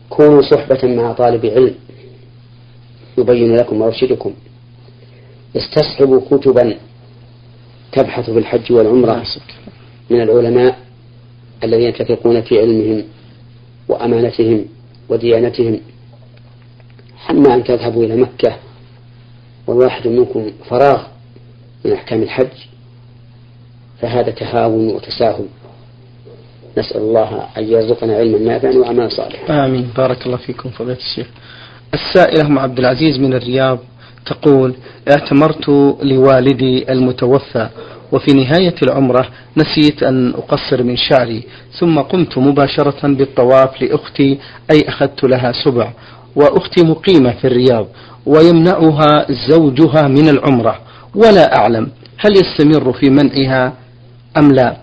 كونوا 0.10 0.42
صحبة 0.42 0.88
مع 0.88 1.14
طالب 1.14 1.46
علم. 1.46 1.76
يبين 3.18 3.56
لكم 3.56 3.82
ويرشدكم. 3.82 4.34
استصحبوا 5.56 6.22
كتبا 6.32 6.78
تبحث 7.92 8.30
في 8.30 8.40
الحج 8.40 8.72
والعمرة. 8.72 9.24
من 10.10 10.22
العلماء. 10.22 10.83
الذين 11.64 11.94
تثقون 11.94 12.42
في 12.42 12.60
علمهم 12.60 13.04
وأمانتهم 13.88 14.66
وديانتهم 15.10 15.80
أما 17.30 17.56
أن 17.56 17.64
تذهبوا 17.64 18.04
إلى 18.04 18.16
مكة 18.16 18.56
والواحد 19.68 20.08
منكم 20.08 20.52
فراغ 20.70 21.02
من 21.86 21.94
أحكام 21.94 22.22
الحج 22.24 22.48
فهذا 24.02 24.32
تهاون 24.32 24.88
وتساهل. 24.88 25.46
نسأل 26.78 27.02
الله 27.02 27.48
أن 27.58 27.64
يرزقنا 27.64 28.16
علما 28.16 28.40
نافعا 28.40 28.72
وعملا 28.72 29.10
صالحا. 29.10 29.66
آمين. 29.66 29.90
بارك 29.98 30.26
الله 30.26 30.38
فيكم 30.38 30.70
فضيلة 30.70 30.98
الشيخ. 30.98 31.28
السائل 31.94 32.46
أم 32.46 32.60
عبد 32.60 32.80
العزيز 32.80 33.20
من 33.20 33.34
الرياض 33.34 33.80
تقول 34.26 34.76
اعتمرت 35.12 35.70
لوالدي 36.04 36.92
المتوفى 36.92 37.70
وفي 38.14 38.34
نهاية 38.34 38.76
العمرة 38.84 39.28
نسيت 39.58 40.04
أن 40.04 40.30
أقصر 40.30 40.84
من 40.84 40.98
شعري 40.98 41.44
ثم 41.80 42.00
قمت 42.00 42.38
مباشرة 42.38 43.08
بالطواف 43.08 43.82
لأختي 43.82 44.40
أي 44.72 44.82
أخذت 44.88 45.24
لها 45.24 45.52
سبع 45.66 45.92
وأختي 46.36 46.84
مقيمة 46.86 47.32
في 47.32 47.48
الرياض 47.48 47.88
ويمنعها 48.26 49.26
زوجها 49.50 50.08
من 50.08 50.30
العمرة. 50.30 50.80
ولا 51.16 51.58
أعلم 51.58 51.88
هل 52.18 52.32
يستمر 52.32 52.94
في 52.94 53.10
منعها 53.10 53.74
أم 54.38 54.52
لا 54.52 54.78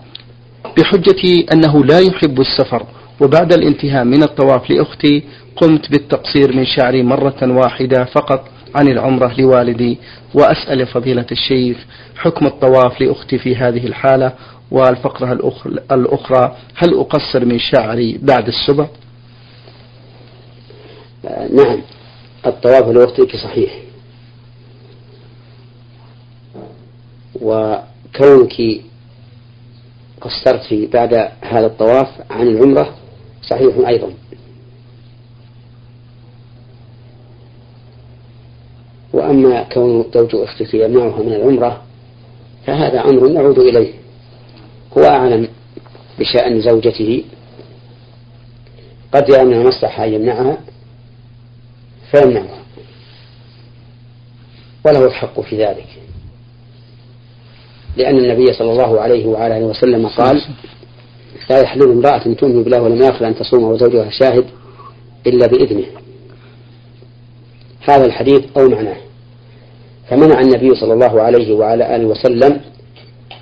بحجة 0.77 1.45
أنه 1.53 1.85
لا 1.85 1.99
يحب 1.99 2.41
السفر. 2.41 2.85
وبعد 3.21 3.53
الانتهاء 3.53 4.03
من 4.03 4.23
الطواف 4.23 4.69
لأختي 4.69 5.23
قمت 5.55 5.91
بالتقصير 5.91 6.55
من 6.55 6.65
شعري 6.65 7.03
مرة 7.03 7.37
واحدة 7.41 8.05
فقط 8.05 8.47
عن 8.75 8.87
العمرة 8.87 9.33
لوالدي 9.41 9.97
وأسأل 10.33 10.87
فضيلة 10.87 11.25
الشيخ 11.31 11.77
حكم 12.15 12.45
الطواف 12.45 13.01
لأختي 13.01 13.37
في 13.37 13.55
هذه 13.55 13.87
الحالة 13.87 14.33
والفقرة 14.71 15.33
الأخرى. 15.91 16.57
هل 16.75 16.93
أقصر 16.93 17.45
من 17.45 17.59
شعري 17.59 18.19
بعد 18.21 18.47
السبع؟ 18.47 18.87
نعم. 21.53 21.81
الطواف 22.45 22.87
لأختك 22.87 23.35
صحيح. 23.35 23.71
وكونك 27.41 28.81
قصرت 30.21 30.73
بعد 30.73 31.13
هذا 31.41 31.65
الطواف 31.65 32.07
عن 32.31 32.47
العمرة 32.47 32.95
صحيح 33.49 33.87
أيضا. 33.87 34.13
وأما 39.31 39.63
كون 39.63 40.05
زوج 40.13 40.35
أختك 40.35 40.73
يمنعها 40.73 41.23
من 41.23 41.33
العمرة 41.33 41.81
فهذا 42.67 42.99
أمر 42.99 43.27
نعود 43.27 43.59
إليه. 43.59 43.93
هو 44.97 45.03
أعلم 45.03 45.47
بشأن 46.19 46.61
زوجته. 46.61 47.23
قد 49.13 49.29
يرى 49.29 49.43
من 49.43 49.53
المصلحة 49.53 50.05
أن 50.05 50.13
يمنعها 50.13 50.57
فيمنعها. 52.11 52.61
وله 54.85 55.05
الحق 55.05 55.41
في 55.41 55.65
ذلك. 55.65 55.87
لأن 57.97 58.17
النبي 58.17 58.53
صلى 58.53 58.71
الله 58.71 59.01
عليه 59.01 59.25
وعلى 59.25 59.57
آله 59.57 59.65
وسلم 59.65 60.07
قال 60.07 60.41
لا 61.49 61.61
يحل 61.61 61.81
امرأة 61.81 62.33
تؤمن 62.33 62.63
بالله 62.63 62.81
ولم 62.81 63.01
يأخذ 63.01 63.25
أن 63.25 63.35
تصوم 63.35 63.63
وزوجها 63.63 64.09
شاهد 64.09 64.45
إلا 65.27 65.47
بإذنه. 65.47 65.85
هذا 67.89 68.05
الحديث 68.05 68.41
أو 68.57 68.69
معناه. 68.69 69.10
فمنع 70.11 70.39
النبي 70.39 70.75
صلى 70.75 70.93
الله 70.93 71.21
عليه 71.21 71.53
وعلى 71.53 71.95
آله 71.95 72.05
وسلم 72.05 72.61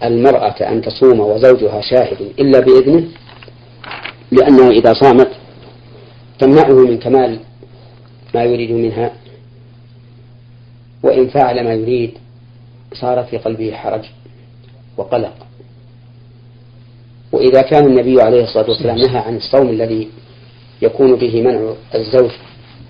المرأة 0.03 0.69
أن 0.71 0.82
تصوم 0.82 1.19
وزوجها 1.19 1.82
شاهد 1.82 2.21
إلا 2.39 2.60
بإذنه 2.60 3.08
لأنه 4.32 4.69
إذا 4.69 4.93
صامت 4.93 5.27
تمنعه 6.39 6.73
من 6.73 6.97
كمال 6.97 7.39
ما 8.36 8.43
يريد 8.43 8.71
منها 8.71 9.13
وإن 11.03 11.27
فعل 11.27 11.63
ما 11.63 11.73
يريد 11.73 12.12
صار 12.93 13.23
في 13.23 13.38
قلبه 13.38 13.71
حرج 13.71 14.01
وقلق. 14.97 15.34
وإذا 17.32 17.62
كان 17.62 17.86
النبي 17.86 18.21
عليه 18.21 18.43
الصلاة 18.43 18.69
والسلام 18.69 18.97
نهى 18.97 19.17
عن 19.17 19.36
الصوم 19.36 19.69
الذي 19.69 20.10
يكون 20.82 21.15
به 21.15 21.41
منع 21.41 21.73
الزوج 21.95 22.32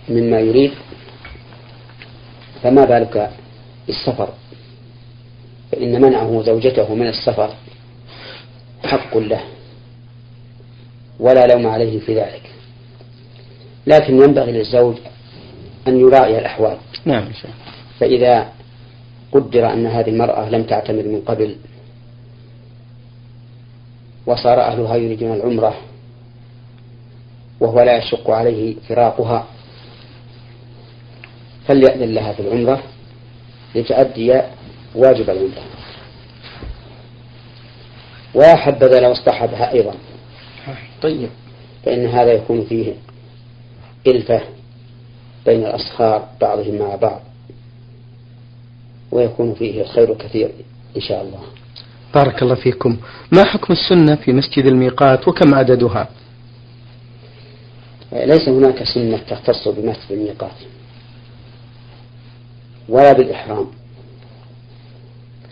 مما 0.09 0.39
يريد 0.39 0.71
فما 2.63 2.85
بالك 2.85 3.29
بالسفر 3.87 4.29
فإن 5.71 6.01
منعه 6.01 6.41
زوجته 6.45 6.95
من 6.95 7.07
السفر 7.07 7.53
حق 8.83 9.17
له 9.17 9.41
ولا 11.19 11.47
لوم 11.47 11.67
عليه 11.67 11.99
في 11.99 12.15
ذلك. 12.15 12.41
لكن 13.87 14.15
ينبغي 14.21 14.51
للزوج 14.51 14.95
أن 15.87 15.99
يراعي 15.99 16.39
الأحوال. 16.39 16.77
نعم 17.05 17.27
فإذا 17.99 18.49
قدر 19.31 19.73
أن 19.73 19.85
هذه 19.85 20.09
المرأة 20.09 20.49
لم 20.49 20.63
تعتمر 20.63 21.03
من 21.03 21.21
قبل 21.21 21.55
وصار 24.25 24.61
أهلها 24.61 24.95
يريدون 24.95 25.33
العمرة 25.33 25.75
وهو 27.59 27.81
لا 27.81 27.97
يشق 27.97 28.29
عليه 28.29 28.75
فراقها 28.89 29.47
فليأذن 31.67 32.13
لها 32.13 32.33
في 32.33 32.39
العمرة. 32.39 32.83
لتؤدي 33.75 34.41
واجب 34.95 35.29
العمرة 35.29 35.63
ويا 38.33 38.55
حبذا 38.55 38.99
لو 38.99 39.11
اصطحبها 39.11 39.73
أيضا. 39.73 39.93
طيب. 41.01 41.29
فإن 41.85 42.05
هذا 42.05 42.33
يكون 42.33 42.65
فيه 42.65 42.93
إلفة 44.07 44.41
بين 45.45 45.65
الأصهار 45.65 46.27
بعضهم 46.41 46.79
مع 46.79 46.95
بعض. 46.95 47.21
ويكون 49.11 49.53
فيه 49.53 49.81
الخير 49.81 50.13
كثير 50.13 50.51
إن 50.95 51.01
شاء 51.01 51.21
الله. 51.21 51.39
بارك 52.15 52.43
الله 52.43 52.55
فيكم. 52.55 52.97
ما 53.31 53.43
حكم 53.45 53.73
السنة 53.73 54.15
في 54.15 54.33
مسجد 54.33 54.65
الميقات 54.65 55.27
وكم 55.27 55.55
عددها؟ 55.55 56.07
ليس 58.11 58.49
هناك 58.49 58.83
سنة 58.83 59.17
تختص 59.17 59.67
بمسجد 59.67 60.11
الميقات. 60.11 60.51
ولا 62.89 63.13
بالإحرام. 63.13 63.67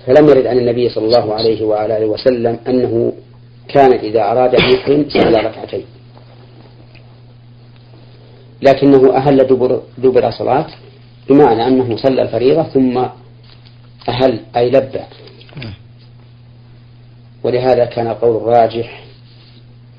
فلم 0.06 0.30
يرد 0.30 0.46
عن 0.48 0.58
النبي 0.58 0.90
صلى 0.90 1.06
الله 1.06 1.34
عليه 1.34 1.66
وعلى 1.66 1.98
آله 1.98 2.06
وسلم 2.06 2.60
أنه 2.68 3.14
كان 3.68 3.94
إذا 3.94 4.32
أراد 4.32 4.56
أن 4.56 4.74
يحرم 4.74 5.06
صلى 5.10 5.40
ركعتين. 5.40 5.86
لكنه 8.62 9.16
أهل 9.16 9.38
دبر, 9.38 9.82
دبر 9.98 10.32
صلاة 10.32 10.68
بمعنى 11.30 11.68
أنه 11.68 11.98
صلى 11.98 12.22
الفريضة 12.22 12.64
ثم 12.64 12.98
أهل 14.10 14.40
أي 14.56 14.70
لبى. 14.70 15.02
ولهذا 17.44 17.86
كان 17.86 18.08
القول 18.08 18.36
الراجح 18.36 19.04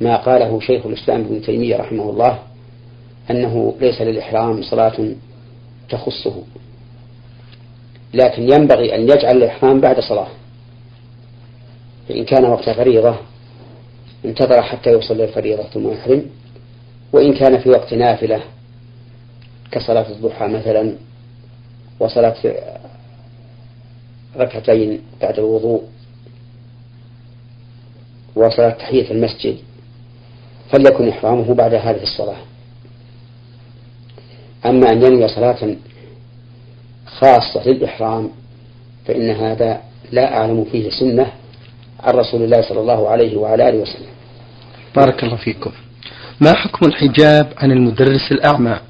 ما 0.00 0.16
قاله 0.16 0.60
شيخ 0.60 0.86
الإسلام 0.86 1.20
ابن 1.20 1.42
تيمية 1.42 1.76
رحمه 1.76 2.10
الله 2.10 2.38
أنه 3.30 3.74
ليس 3.80 4.02
للإحرام 4.02 4.62
صلاة 4.62 5.14
تخصه. 5.88 6.42
لكن 8.14 8.42
ينبغي 8.42 8.94
أن 8.94 9.02
يجعل 9.02 9.36
الإحرام 9.36 9.80
بعد 9.80 10.00
صلاة. 10.00 10.28
فإن 12.08 12.24
كان 12.24 12.44
وقت 12.44 12.70
فريضة 12.70 13.16
انتظر 14.24 14.62
حتى 14.62 14.90
يوصل 14.90 15.16
للفريضة 15.16 15.62
ثم 15.62 15.90
يحرم. 15.90 16.26
وإن 17.12 17.32
كان 17.34 17.58
في 17.58 17.70
وقت 17.70 17.94
نافلة 17.94 18.40
كصلاة 19.70 20.08
الضحى 20.10 20.46
مثلا 20.46 20.94
وصلاة 22.00 22.36
ركعتين 24.36 25.00
بعد 25.20 25.38
الوضوء 25.38 25.82
وصلاة 28.36 28.70
تحية 28.70 29.10
المسجد 29.10 29.56
فليكن 30.72 31.08
إحرامه 31.08 31.54
بعد 31.54 31.74
هذه 31.74 32.02
الصلاة. 32.02 32.36
أما 34.66 34.92
أن 34.92 35.02
ينوي 35.02 35.28
صلاة 35.28 35.76
خاصة 37.20 37.62
للإحرام 37.66 38.30
فإن 39.06 39.30
هذا 39.30 39.80
لا 40.12 40.36
أعلم 40.36 40.64
فيه 40.64 40.90
سنة 40.90 41.32
عن 42.00 42.14
رسول 42.14 42.42
الله 42.42 42.62
صلى 42.68 42.80
الله 42.80 43.08
عليه 43.08 43.36
وعلى 43.36 43.68
آله 43.68 43.78
وسلم. 43.78 44.08
بارك 44.96 45.24
الله 45.24 45.36
فيكم. 45.36 45.70
ما 46.40 46.54
حكم 46.54 46.86
الحجاب 46.86 47.52
عن 47.56 47.72
المدرس 47.72 48.32
الأعمى؟ 48.32 48.80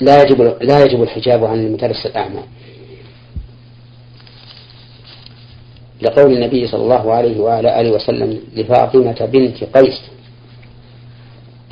لا 0.00 0.22
يجب 0.22 0.56
لا 0.60 0.84
يجب 0.84 1.02
الحجاب 1.02 1.44
عن 1.44 1.58
المدرس 1.66 2.06
الأعمى. 2.06 2.42
لقول 6.02 6.32
النبي 6.32 6.66
صلى 6.66 6.82
الله 6.82 7.12
عليه 7.12 7.40
وعلى 7.40 7.80
آله 7.80 7.90
وسلم 7.90 8.40
لفاطمة 8.56 9.28
بنت 9.32 9.64
قيس 9.64 10.00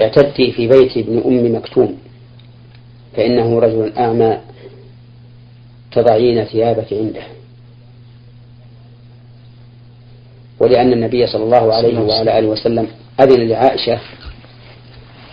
اعتدي 0.01 0.53
في 0.53 0.69
بيت 0.69 0.97
ابن 0.97 1.23
أم 1.27 1.57
مكتوم. 1.57 1.99
فإنه 3.17 3.59
رجل 3.59 3.93
أعمى 3.99 4.39
تضعين 5.93 6.45
ثيابك 6.45 6.93
عنده. 6.93 7.23
ولأن 10.61 10.93
النبي 10.93 11.27
صلى 11.27 11.45
الله 11.45 11.75
عليه 11.75 12.01
وعلى 12.01 12.39
آله 12.39 12.49
وسلم 12.49 12.89
أذن 13.21 13.49
لعائشة 13.49 14.01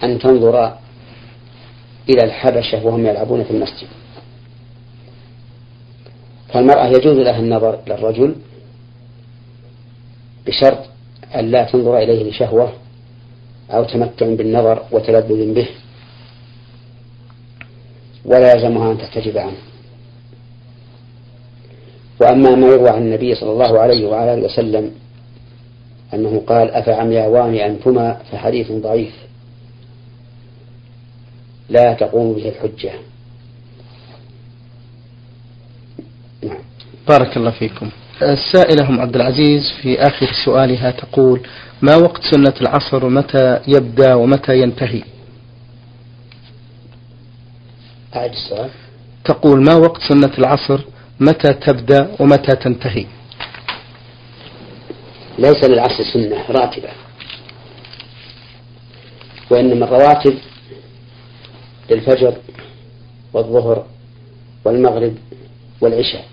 أن 0.04 0.20
تنظر 0.20 0.78
إلى 2.10 2.24
الحبشة 2.24 2.86
وهم 2.86 3.06
يلعبون 3.06 3.44
في 3.44 3.52
المسجد. 3.52 3.88
فالمرأة 6.54 6.88
يجوز 6.88 7.18
لها 7.18 7.40
النظر 7.40 7.80
إلى 7.88 7.94
الرجل 7.96 8.36
بشرط 10.48 10.80
أن 11.36 11.52
لا 11.52 11.64
تنظر 11.64 11.98
إليه 11.98 12.30
لشهوة 12.30 12.74
أو 13.72 13.84
تمتع 13.84 14.26
بالنظر 14.26 14.84
وتلذذ 14.92 15.54
به. 15.54 15.68
ولا 18.26 18.54
يلزمها 18.54 18.92
أن 18.92 18.98
تحتجب 18.98 19.38
عنه. 19.38 19.58
وأما 22.22 22.56
ما 22.56 22.68
يروى 22.68 22.90
عن 22.90 23.02
النبي 23.02 23.36
صلى 23.36 23.52
الله 23.52 23.80
عليه 23.80 24.08
وعلى 24.08 24.34
آله 24.34 24.46
وسلم 24.46 24.92
أنه 26.14 26.44
قال 26.48 26.72
أفعمياوان 26.72 27.56
أنتما 27.56 28.18
فحديث 28.32 28.72
ضعيف. 28.72 29.14
لا 31.70 31.94
تقوم 31.94 32.34
به 32.34 32.50
الحجة. 32.50 32.92
نعم. 36.44 36.58
بارك 37.08 37.38
الله 37.38 37.52
فيكم. 37.52 37.90
السائلة 38.22 38.90
أم 38.90 39.02
عبد 39.02 39.16
العزيز 39.16 39.72
في 39.82 40.00
آخر 40.00 40.28
سؤالها 40.46 40.92
تقول 40.92 41.42
ما 41.82 41.96
وقت 41.96 42.22
سنة 42.32 42.54
العصر 42.62 43.06
ومتى 43.06 43.60
يبدأ 43.68 44.14
ومتى 44.14 44.60
ينتهي؟ 44.62 45.04
أعد 48.16 48.32
السؤال. 48.32 48.70
تقول 49.26 49.64
ما 49.64 49.76
وقت 49.76 50.02
سنة 50.02 50.34
العصر؟ 50.38 50.80
متى 51.20 51.54
تبدأ 51.54 52.16
ومتى 52.20 52.56
تنتهي؟ 52.56 53.06
ليس 55.40 55.64
للعصر 55.64 56.04
سنة 56.14 56.46
راتبة. 56.50 56.90
وإنما 59.50 59.86
الرواتب 59.86 60.38
للفجر 61.90 62.34
والظهر 63.34 63.86
والمغرب 64.66 65.16
والعشاء. 65.82 66.26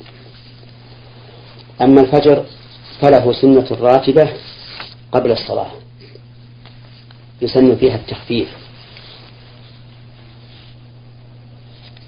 أما 1.81 2.01
الفجر 2.01 2.45
فله 3.01 3.33
سنة 3.33 3.69
راتبة 3.81 4.33
قبل 5.13 5.33
الصلاة 5.33 5.71
يسن 7.43 7.77
فيها 7.77 7.95
التخفيف. 7.95 8.49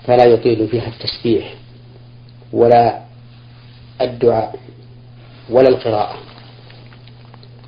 فلا 0.08 0.24
يطيل 0.24 0.68
فيها 0.68 0.88
التسبيح 0.88 1.54
ولا 2.52 2.98
الدعاء 4.00 4.54
ولا 5.50 5.68
القراءة 5.68 6.14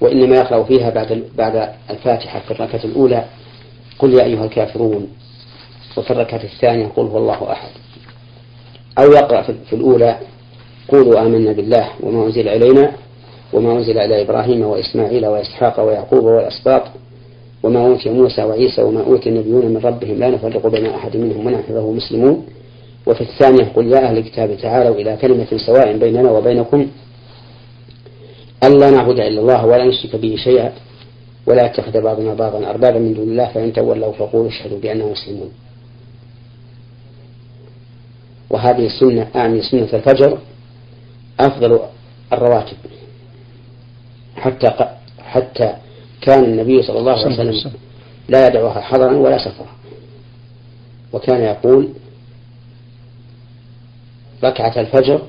وإنما 0.00 0.36
يقرأ 0.36 0.64
فيها 0.64 0.90
بعد 0.90 1.24
بعد 1.34 1.72
الفاتحة 1.90 2.40
في 2.40 2.50
الركعة 2.50 2.84
الأولى 2.84 3.24
قل 3.98 4.14
يا 4.14 4.24
أيها 4.24 4.44
الكافرون 4.44 5.08
وفي 5.96 6.10
الركعة 6.10 6.42
الثانية 6.44 6.86
قل 6.86 7.06
هو 7.06 7.18
الله 7.18 7.52
أحد. 7.52 7.70
أو 8.98 9.12
يقرأ 9.12 9.42
في 9.42 9.72
الأولى 9.72 10.18
قولوا 10.88 11.20
آمنا 11.20 11.52
بالله 11.52 11.88
وما 12.00 12.24
أنزل 12.26 12.48
إلينا 12.48 12.92
وما 13.52 13.72
أنزل 13.72 13.98
إلى 13.98 14.22
إبراهيم 14.22 14.60
وإسماعيل 14.62 15.26
وإسحاق 15.26 15.80
ويعقوب 15.80 16.24
والأسباط. 16.24 16.82
وما 17.62 17.86
أوتي 17.86 18.10
موسى 18.10 18.42
وعيسى 18.42 18.82
وما 18.82 19.00
أوتي 19.00 19.28
النبيون 19.28 19.66
من 19.66 19.76
ربهم 19.76 20.18
لا 20.18 20.30
نفرق 20.30 20.66
بين 20.66 20.86
أحد 20.86 21.16
منهم 21.16 21.46
ونحن 21.46 21.74
له 21.74 21.92
مسلمون. 21.92 22.46
وفي 23.06 23.20
الثانية 23.20 23.64
قل 23.64 23.86
يا 23.86 24.08
أهل 24.08 24.18
الكتاب 24.18 24.56
تعالوا 24.56 24.94
إلى 24.94 25.16
كلمة 25.16 25.46
سواء 25.66 25.98
بيننا 25.98 26.30
وبينكم. 26.30 26.86
ألا 28.64 28.90
نعبد 28.90 29.20
إلا 29.20 29.40
الله 29.40 29.66
ولا 29.66 29.84
نشرك 29.84 30.16
به 30.16 30.36
شيئا 30.36 30.72
ولا 31.46 31.66
يتخذ 31.66 32.00
بعضنا 32.00 32.34
بعضا 32.34 32.70
أربابا 32.70 32.98
من 32.98 33.14
دون 33.14 33.28
الله 33.28 33.48
فإن 33.54 33.72
تولوا 33.72 34.12
فقولوا 34.12 34.48
اشهدوا 34.48 34.78
بأننا 34.78 35.04
مسلمون. 35.04 35.50
وهذه 38.50 38.86
السنة 38.86 39.28
أعني 39.36 39.62
سنة 39.62 39.88
الفجر 39.92 40.38
أفضل 41.40 41.80
الرواتب. 42.32 42.76
حتى 44.36 44.70
حتى 45.18 45.74
كان 46.20 46.44
النبي 46.44 46.82
صلى 46.82 46.98
الله 46.98 47.12
عليه 47.12 47.52
وسلم. 47.52 47.72
لا 48.28 48.46
يدعوها 48.46 48.80
حضرا 48.80 49.12
ولا 49.12 49.38
سفرا. 49.38 49.66
وكان 51.12 51.40
يقول 51.40 51.88
ركعة 54.44 54.80
الفجر 54.80 55.22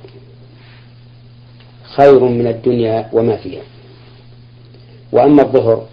خير 1.84 2.19
من 2.19 2.47
الدنيا 2.47 3.10
وما 3.13 3.38
فيها. 3.38 3.62
وأما 5.12 5.41
الظهر 5.41 5.88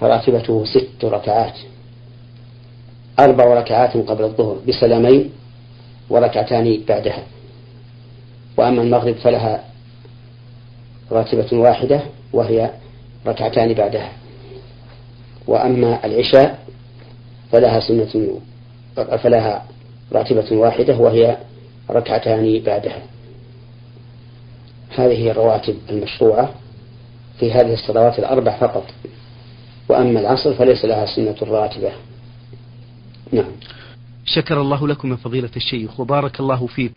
فراتبته 0.00 0.64
ست 0.64 1.04
ركعات 1.04 1.58
أربع 3.18 3.44
ركعات 3.44 3.96
قبل 3.96 4.24
الظهر 4.24 4.58
بسلامين 4.68 5.30
وركعتان 6.10 6.80
بعدها. 6.88 7.22
وأما 8.56 8.82
المغرب 8.82 9.14
فلها 9.14 9.64
راتبة 11.12 11.58
واحدة 11.58 12.02
وهي 12.32 12.70
ركعتان 13.26 13.74
بعدها. 13.74 14.12
وأما 15.46 16.06
العشاء 16.06 16.58
فلها 17.52 17.80
سنة 17.80 18.40
فلها 18.96 19.66
راتبة 20.12 20.56
واحدة 20.56 20.96
وهي 20.96 21.36
ركعتان 21.90 22.62
بعدها. 22.66 23.02
هذه 24.96 25.18
هي 25.18 25.30
الرواتب 25.30 25.76
المشروعة 25.90 26.54
في 27.38 27.52
هذه 27.52 27.72
الصلوات 27.72 28.18
الأربع 28.18 28.58
فقط. 28.58 28.84
وأما 29.88 30.20
العصر 30.20 30.54
فليس 30.54 30.84
لها 30.84 31.06
سنة 31.06 31.36
راتبة. 31.42 31.92
نعم. 33.32 33.52
شكر 34.24 34.60
الله 34.60 34.88
لكم 34.88 35.10
يا 35.10 35.16
فضيلة 35.16 35.50
الشيخ 35.56 36.00
وبارك 36.00 36.40
الله 36.40 36.66
فيكم 36.66 36.88